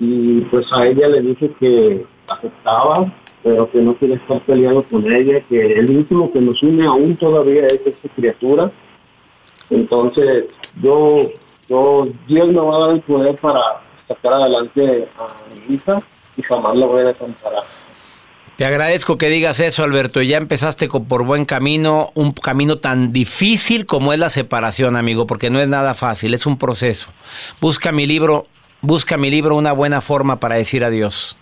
Y 0.00 0.40
pues 0.42 0.72
a 0.72 0.86
ella 0.86 1.08
le 1.08 1.20
dije 1.22 1.50
que 1.58 2.06
aceptaba, 2.28 3.12
pero 3.42 3.70
que 3.70 3.80
no 3.80 3.94
quiere 3.94 4.14
estar 4.14 4.40
peleando 4.42 4.82
con 4.84 5.10
ella, 5.12 5.40
que 5.48 5.60
el 5.60 5.96
último 5.96 6.30
que 6.32 6.40
nos 6.40 6.62
une 6.62 6.86
aún 6.86 7.16
todavía 7.16 7.66
es 7.66 7.86
esta 7.86 8.08
criatura. 8.08 8.70
Entonces, 9.70 10.46
yo, 10.82 11.30
yo, 11.68 12.08
Dios 12.26 12.48
me 12.48 12.60
va 12.60 12.76
a 12.76 12.80
dar 12.80 12.90
el 12.90 13.00
poder 13.02 13.36
para 13.36 13.60
sacar 14.06 14.34
adelante 14.34 15.08
a 15.18 15.26
mi 15.54 15.74
hija 15.74 16.02
y 16.36 16.42
jamás 16.42 16.76
la 16.76 16.86
voy 16.86 17.02
a 17.02 17.06
desamparar. 17.06 17.64
Te 18.58 18.66
agradezco 18.66 19.18
que 19.18 19.28
digas 19.28 19.60
eso, 19.60 19.84
Alberto. 19.84 20.20
Ya 20.20 20.36
empezaste 20.36 20.88
por 20.88 21.24
buen 21.24 21.44
camino, 21.44 22.10
un 22.14 22.32
camino 22.32 22.78
tan 22.78 23.12
difícil 23.12 23.86
como 23.86 24.12
es 24.12 24.18
la 24.18 24.30
separación, 24.30 24.96
amigo, 24.96 25.28
porque 25.28 25.48
no 25.48 25.60
es 25.60 25.68
nada 25.68 25.94
fácil, 25.94 26.34
es 26.34 26.44
un 26.44 26.58
proceso. 26.58 27.12
Busca 27.60 27.92
mi 27.92 28.04
libro, 28.04 28.48
busca 28.80 29.16
mi 29.16 29.30
libro 29.30 29.54
una 29.54 29.70
buena 29.70 30.00
forma 30.00 30.40
para 30.40 30.56
decir 30.56 30.82
adiós. 30.82 31.36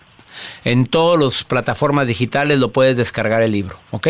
En 0.63 0.85
todas 0.85 1.19
las 1.19 1.43
plataformas 1.43 2.07
digitales 2.07 2.61
lo 2.61 2.71
puedes 2.71 2.99
descargar 2.99 3.43
el 3.43 3.53
libro, 3.53 3.79
¿ok? 3.93 4.09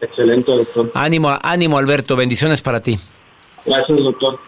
Excelente, 0.00 0.52
doctor. 0.52 0.92
Ánimo, 0.94 1.36
ánimo, 1.42 1.78
Alberto. 1.78 2.14
Bendiciones 2.14 2.62
para 2.62 2.78
ti. 2.78 2.96
Gracias, 3.66 3.98
doctor. 3.98 4.38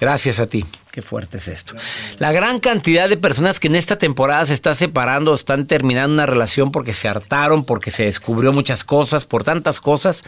Gracias 0.00 0.40
a 0.40 0.48
ti. 0.48 0.64
Qué 0.92 1.00
fuerte 1.00 1.38
es 1.38 1.48
esto. 1.48 1.74
La 2.18 2.32
gran 2.32 2.60
cantidad 2.60 3.08
de 3.08 3.16
personas 3.16 3.58
que 3.58 3.68
en 3.68 3.76
esta 3.76 3.96
temporada 3.96 4.44
se 4.44 4.52
está 4.52 4.74
separando, 4.74 5.32
están 5.32 5.66
terminando 5.66 6.12
una 6.12 6.26
relación 6.26 6.70
porque 6.70 6.92
se 6.92 7.08
hartaron, 7.08 7.64
porque 7.64 7.90
se 7.90 8.04
descubrió 8.04 8.52
muchas 8.52 8.84
cosas, 8.84 9.24
por 9.24 9.42
tantas 9.42 9.80
cosas. 9.80 10.22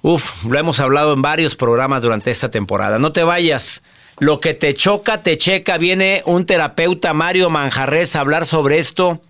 Uf, 0.00 0.46
lo 0.46 0.58
hemos 0.58 0.80
hablado 0.80 1.12
en 1.12 1.20
varios 1.20 1.56
programas 1.56 2.02
durante 2.02 2.30
esta 2.30 2.50
temporada. 2.50 2.98
No 2.98 3.12
te 3.12 3.22
vayas. 3.22 3.82
Lo 4.18 4.40
que 4.40 4.54
te 4.54 4.72
choca, 4.72 5.22
te 5.22 5.36
checa. 5.36 5.76
Viene 5.76 6.22
un 6.24 6.46
terapeuta, 6.46 7.12
Mario 7.12 7.50
Manjarres, 7.50 8.16
a 8.16 8.20
hablar 8.20 8.46
sobre 8.46 8.78
esto. 8.78 9.20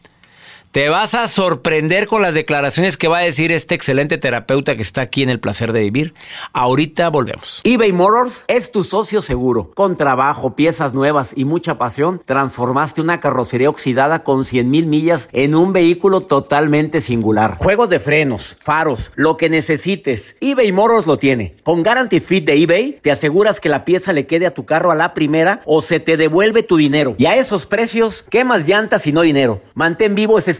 Te 0.72 0.88
vas 0.88 1.14
a 1.14 1.26
sorprender 1.26 2.06
con 2.06 2.22
las 2.22 2.32
declaraciones 2.32 2.96
que 2.96 3.08
va 3.08 3.18
a 3.18 3.22
decir 3.22 3.50
este 3.50 3.74
excelente 3.74 4.18
terapeuta 4.18 4.76
que 4.76 4.82
está 4.82 5.00
aquí 5.00 5.24
en 5.24 5.28
el 5.28 5.40
placer 5.40 5.72
de 5.72 5.80
vivir. 5.80 6.14
Ahorita 6.52 7.08
volvemos. 7.08 7.60
eBay 7.64 7.90
Motors 7.90 8.44
es 8.46 8.70
tu 8.70 8.84
socio 8.84 9.20
seguro. 9.20 9.72
Con 9.74 9.96
trabajo, 9.96 10.54
piezas 10.54 10.94
nuevas 10.94 11.32
y 11.34 11.44
mucha 11.44 11.76
pasión, 11.76 12.20
transformaste 12.24 13.00
una 13.00 13.18
carrocería 13.18 13.68
oxidada 13.68 14.22
con 14.22 14.44
100 14.44 14.70
mil 14.70 14.86
millas 14.86 15.28
en 15.32 15.56
un 15.56 15.72
vehículo 15.72 16.20
totalmente 16.20 17.00
singular. 17.00 17.56
Juegos 17.58 17.90
de 17.90 17.98
frenos, 17.98 18.56
faros, 18.60 19.10
lo 19.16 19.36
que 19.36 19.50
necesites. 19.50 20.36
eBay 20.40 20.70
Motors 20.70 21.08
lo 21.08 21.18
tiene. 21.18 21.56
Con 21.64 21.82
Guarantee 21.82 22.20
Fit 22.20 22.46
de 22.46 22.62
eBay, 22.62 23.00
te 23.02 23.10
aseguras 23.10 23.58
que 23.58 23.68
la 23.68 23.84
pieza 23.84 24.12
le 24.12 24.28
quede 24.28 24.46
a 24.46 24.54
tu 24.54 24.66
carro 24.66 24.92
a 24.92 24.94
la 24.94 25.14
primera 25.14 25.62
o 25.66 25.82
se 25.82 25.98
te 25.98 26.16
devuelve 26.16 26.62
tu 26.62 26.76
dinero. 26.76 27.16
Y 27.18 27.26
a 27.26 27.34
esos 27.34 27.66
precios, 27.66 28.24
¿qué 28.30 28.44
más 28.44 28.68
llantas 28.68 29.08
y 29.08 29.12
no 29.12 29.22
dinero? 29.22 29.62
Mantén 29.74 30.14
vivo 30.14 30.38
ese 30.38 30.59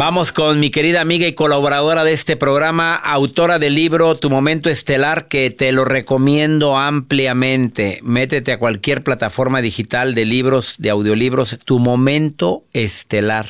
Vamos 0.00 0.32
con 0.32 0.60
mi 0.60 0.70
querida 0.70 1.02
amiga 1.02 1.26
y 1.26 1.34
colaboradora 1.34 2.04
de 2.04 2.14
este 2.14 2.34
programa, 2.34 2.94
autora 2.94 3.58
del 3.58 3.74
libro 3.74 4.16
Tu 4.16 4.30
Momento 4.30 4.70
Estelar, 4.70 5.26
que 5.26 5.50
te 5.50 5.72
lo 5.72 5.84
recomiendo 5.84 6.78
ampliamente. 6.78 8.00
Métete 8.02 8.52
a 8.52 8.58
cualquier 8.58 9.02
plataforma 9.02 9.60
digital 9.60 10.14
de 10.14 10.24
libros, 10.24 10.76
de 10.78 10.88
audiolibros, 10.88 11.58
Tu 11.66 11.78
Momento 11.78 12.64
Estelar. 12.72 13.46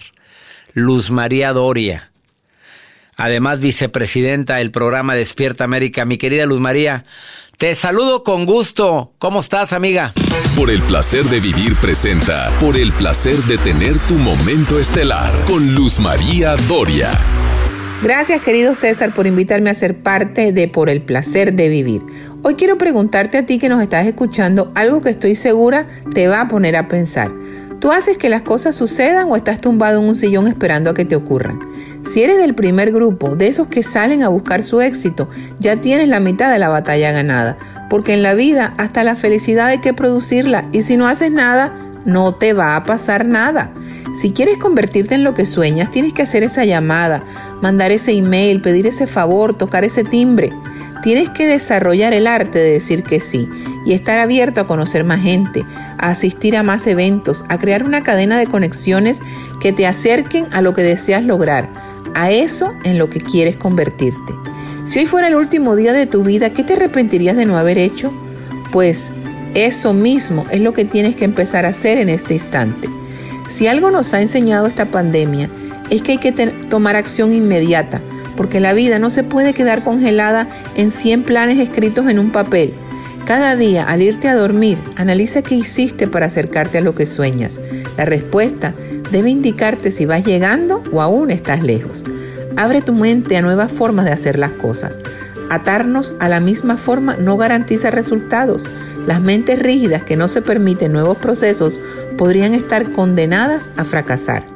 Luz 0.75 1.13
María 1.13 1.53
Doria. 1.53 2.11
Además, 3.15 3.61
vicepresidenta 3.61 4.57
del 4.57 4.73
programa 4.73 5.15
Despierta 5.15 5.63
América. 5.63 6.05
Mi 6.05 6.19
querida 6.19 6.47
Luz 6.47 6.59
María, 6.59 7.05
te 7.61 7.75
saludo 7.75 8.25
con 8.25 8.47
gusto. 8.47 9.13
¿Cómo 9.19 9.41
estás, 9.41 9.75
amiga? 9.75 10.15
Por 10.57 10.71
el 10.71 10.81
placer 10.81 11.25
de 11.25 11.41
vivir 11.41 11.77
presenta. 11.77 12.49
Por 12.59 12.75
el 12.75 12.91
placer 12.91 13.37
de 13.43 13.59
tener 13.59 13.99
tu 13.99 14.15
momento 14.15 14.79
estelar 14.79 15.31
con 15.45 15.75
Luz 15.75 16.01
María 16.01 16.57
Doria. 16.71 17.11
Gracias, 18.03 18.41
querido 18.41 18.75
César, 18.75 19.15
por 19.15 19.27
invitarme 19.27 19.69
a 19.69 19.75
ser 19.75 19.99
parte 19.99 20.53
de 20.53 20.69
Por 20.69 20.89
el 20.89 21.03
placer 21.03 21.53
de 21.53 21.69
vivir. 21.69 22.01
Hoy 22.43 22.55
quiero 22.55 22.79
preguntarte 22.79 23.37
a 23.37 23.45
ti 23.45 23.59
que 23.59 23.69
nos 23.69 23.83
estás 23.83 24.07
escuchando 24.07 24.73
algo 24.75 25.03
que 25.03 25.11
estoy 25.11 25.35
segura 25.35 25.87
te 26.15 26.29
va 26.29 26.41
a 26.41 26.49
poner 26.49 26.77
a 26.77 26.89
pensar. 26.89 27.31
¿Tú 27.79 27.93
haces 27.93 28.17
que 28.17 28.31
las 28.31 28.41
cosas 28.41 28.75
sucedan 28.75 29.31
o 29.31 29.37
estás 29.37 29.61
tumbado 29.61 30.01
en 30.01 30.09
un 30.09 30.17
sillón 30.17 30.49
esperando 30.49 30.89
a 30.89 30.95
que 30.95 31.05
te 31.05 31.15
ocurran? 31.15 31.61
Si 32.07 32.23
eres 32.23 32.39
del 32.39 32.55
primer 32.55 32.91
grupo, 32.91 33.37
de 33.37 33.47
esos 33.47 33.69
que 33.69 33.83
salen 33.83 34.23
a 34.23 34.29
buscar 34.29 34.63
su 34.63 34.81
éxito, 34.81 35.29
ya 35.61 35.77
tienes 35.77 36.09
la 36.09 36.19
mitad 36.19 36.51
de 36.51 36.59
la 36.59 36.69
batalla 36.69 37.13
ganada, 37.13 37.57
porque 37.89 38.15
en 38.15 38.23
la 38.23 38.35
vida 38.35 38.75
hasta 38.79 39.05
la 39.05 39.17
felicidad 39.17 39.67
hay 39.67 39.79
que 39.79 39.95
producirla 39.95 40.67
y 40.73 40.83
si 40.83 40.97
no 40.97 41.07
haces 41.07 41.31
nada, 41.31 41.73
no 42.05 42.35
te 42.35 42.53
va 42.53 42.75
a 42.75 42.83
pasar 42.83 43.25
nada. 43.27 43.71
Si 44.21 44.33
quieres 44.33 44.59
convertirte 44.59 45.15
en 45.15 45.23
lo 45.23 45.35
que 45.35 45.47
sueñas, 45.47 45.93
tienes 45.93 46.13
que 46.13 46.23
hacer 46.23 46.43
esa 46.43 46.65
llamada, 46.65 47.23
mandar 47.63 47.93
ese 47.93 48.13
email, 48.13 48.61
pedir 48.61 48.89
ese 48.89 49.07
favor, 49.07 49.57
tocar 49.57 49.85
ese 49.85 50.03
timbre. 50.03 50.51
Tienes 51.05 51.29
que 51.29 51.47
desarrollar 51.47 52.13
el 52.13 52.27
arte 52.27 52.59
de 52.59 52.73
decir 52.73 53.05
que 53.05 53.21
sí 53.21 53.49
y 53.87 53.93
estar 53.93 54.19
abierto 54.19 54.61
a 54.61 54.67
conocer 54.67 55.05
más 55.05 55.23
gente, 55.23 55.65
a 55.97 56.09
asistir 56.09 56.57
a 56.57 56.63
más 56.63 56.87
eventos, 56.89 57.45
a 57.49 57.59
crear 57.59 57.85
una 57.85 58.03
cadena 58.03 58.39
de 58.39 58.47
conexiones 58.47 59.21
que 59.61 59.73
te 59.73 59.87
acerquen 59.87 60.47
a 60.51 60.61
lo 60.61 60.75
que 60.75 60.83
deseas 60.83 61.23
lograr 61.23 61.90
a 62.15 62.31
eso 62.31 62.75
en 62.85 62.99
lo 62.99 63.11
que 63.11 63.21
quieres 63.21 63.57
convertirte. 63.57 64.35
Si 64.85 64.99
hoy 64.99 65.07
fuera 65.07 65.29
el 65.29 65.37
último 65.37 65.77
día 65.77 65.93
de 65.93 66.07
tu 66.07 66.23
vida, 66.23 66.51
¿qué 66.51 66.65
te 66.65 66.73
arrepentirías 66.75 67.37
de 67.37 67.47
no 67.47 67.57
haber 67.57 67.79
hecho? 67.79 68.13
Pues 68.73 69.11
eso 69.55 69.93
mismo 69.93 70.45
es 70.51 70.61
lo 70.61 70.73
que 70.73 70.85
tienes 70.85 71.17
que 71.17 71.25
empezar 71.25 71.65
a 71.65 71.71
hacer 71.71 71.99
en 71.99 72.09
este 72.09 72.35
instante. 72.35 72.89
Si 73.49 73.67
algo 73.67 73.91
nos 73.91 74.15
ha 74.15 74.21
enseñado 74.21 74.67
esta 74.67 74.87
pandemia, 74.87 75.49
es 75.91 76.03
que 76.03 76.13
hay 76.13 76.19
que 76.19 76.33
tomar 76.71 76.97
acción 76.97 77.33
inmediata, 77.33 78.01
porque 78.37 78.61
la 78.61 78.73
vida 78.73 78.99
no 78.99 79.11
se 79.11 79.25
puede 79.25 79.55
quedar 79.55 79.83
congelada 79.83 80.49
en 80.77 80.93
100 80.93 81.25
planes 81.25 81.59
escritos 81.59 82.09
en 82.09 82.19
un 82.19 82.31
papel. 82.31 82.73
Cada 83.25 83.57
día, 83.57 83.85
al 83.85 84.03
irte 84.03 84.29
a 84.29 84.35
dormir, 84.35 84.79
analiza 84.97 85.43
qué 85.43 85.57
hiciste 85.57 86.07
para 86.09 86.27
acercarte 86.27 86.79
a 86.79 86.81
lo 86.81 86.95
que 86.95 87.07
sueñas. 87.07 87.61
La 87.97 88.05
respuesta 88.05 88.73
debe 89.11 89.31
indicarte 89.31 89.91
si 89.91 90.07
vas 90.07 90.25
llegando 90.25 90.83
o 90.93 91.01
aún 91.01 91.31
estás 91.31 91.63
lejos. 91.63 92.05
Abre 92.57 92.83
tu 92.83 92.95
mente 92.95 93.37
a 93.37 93.43
nuevas 93.43 93.73
formas 93.73 94.05
de 94.05 94.13
hacer 94.13 94.39
las 94.39 94.53
cosas. 94.53 95.01
Atarnos 95.51 96.15
a 96.21 96.29
la 96.29 96.41
misma 96.41 96.77
forma 96.77 97.17
no 97.17 97.37
garantiza 97.37 97.91
resultados. 97.91 98.65
Las 99.07 99.21
mentes 99.21 99.59
rígidas 99.59 100.03
que 100.03 100.17
no 100.17 100.29
se 100.29 100.43
permiten 100.43 100.93
nuevos 100.93 101.17
procesos 101.19 101.81
podrían 102.17 102.55
estar 102.55 102.93
condenadas 102.93 103.71
a 103.77 103.85
fracasar. 103.85 104.47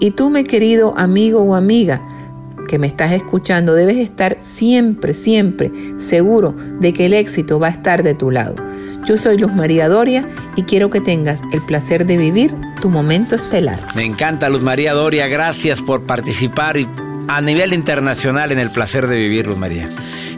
Y 0.00 0.12
tú, 0.12 0.30
mi 0.30 0.44
querido 0.44 0.94
amigo 0.96 1.42
o 1.42 1.54
amiga, 1.54 2.00
que 2.66 2.78
me 2.78 2.86
estás 2.86 3.12
escuchando, 3.12 3.74
debes 3.74 3.98
estar 3.98 4.38
siempre, 4.40 5.14
siempre 5.14 5.70
seguro 5.98 6.54
de 6.80 6.92
que 6.94 7.06
el 7.06 7.14
éxito 7.14 7.60
va 7.60 7.68
a 7.68 7.70
estar 7.70 8.02
de 8.02 8.14
tu 8.14 8.30
lado. 8.30 8.54
Yo 9.12 9.18
soy 9.18 9.36
Luz 9.36 9.52
María 9.52 9.90
Doria 9.90 10.26
y 10.56 10.62
quiero 10.62 10.88
que 10.88 11.02
tengas 11.02 11.42
el 11.52 11.60
placer 11.60 12.06
de 12.06 12.16
vivir 12.16 12.54
tu 12.80 12.88
momento 12.88 13.36
estelar. 13.36 13.78
Me 13.94 14.06
encanta 14.06 14.48
Luz 14.48 14.62
María 14.62 14.94
Doria, 14.94 15.26
gracias 15.26 15.82
por 15.82 16.04
participar 16.04 16.78
a 17.28 17.42
nivel 17.42 17.74
internacional 17.74 18.52
en 18.52 18.58
el 18.58 18.70
placer 18.70 19.08
de 19.08 19.16
vivir, 19.16 19.48
Luz 19.48 19.58
María. 19.58 19.90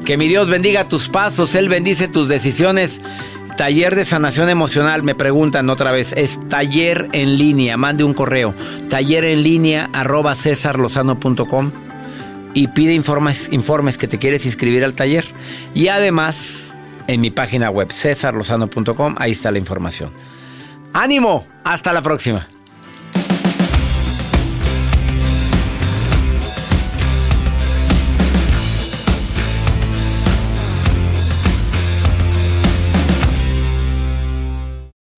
Que 0.04 0.16
mi 0.16 0.26
Dios 0.26 0.50
bendiga 0.50 0.88
tus 0.88 1.08
pasos, 1.08 1.54
Él 1.54 1.68
bendice 1.68 2.08
tus 2.08 2.28
decisiones. 2.28 3.00
Taller 3.56 3.94
de 3.94 4.04
sanación 4.04 4.48
emocional, 4.48 5.04
me 5.04 5.14
preguntan 5.14 5.70
otra 5.70 5.92
vez, 5.92 6.12
es 6.12 6.40
taller 6.48 7.10
en 7.12 7.38
línea, 7.38 7.76
mande 7.76 8.02
un 8.02 8.12
correo, 8.12 8.54
taller 8.90 9.22
en 9.22 9.44
línea 9.44 9.88
arroba 9.92 10.34
cesarlozano.com 10.34 11.70
y 12.54 12.68
pide 12.68 12.94
informes, 12.94 13.52
informes 13.52 13.98
que 13.98 14.08
te 14.08 14.18
quieres 14.18 14.46
inscribir 14.46 14.84
al 14.84 14.94
taller. 14.94 15.26
Y 15.74 15.88
además 15.88 16.63
en 17.06 17.20
mi 17.20 17.30
página 17.30 17.70
web 17.70 17.92
cesarlosano.com. 17.92 19.14
Ahí 19.18 19.32
está 19.32 19.50
la 19.50 19.58
información. 19.58 20.12
¡Ánimo! 20.92 21.46
Hasta 21.64 21.92
la 21.92 22.02
próxima. 22.02 22.46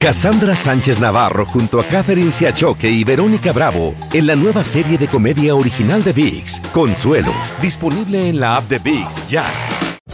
Cassandra 0.07 0.55
Sánchez 0.55 1.01
Navarro 1.01 1.45
junto 1.45 1.81
a 1.81 1.85
Catherine 1.85 2.31
Siachoque 2.31 2.89
y 2.89 3.03
Verónica 3.03 3.53
Bravo 3.53 3.93
en 4.13 4.29
la 4.29 4.37
nueva 4.37 4.63
serie 4.63 4.97
de 4.99 5.09
comedia 5.09 5.57
original 5.57 6.01
de 6.05 6.13
VIX, 6.13 6.61
Consuelo, 6.73 7.33
disponible 7.61 8.29
en 8.29 8.39
la 8.39 8.55
app 8.55 8.69
de 8.69 8.79
VIX 8.79 9.29
ya. 9.29 9.76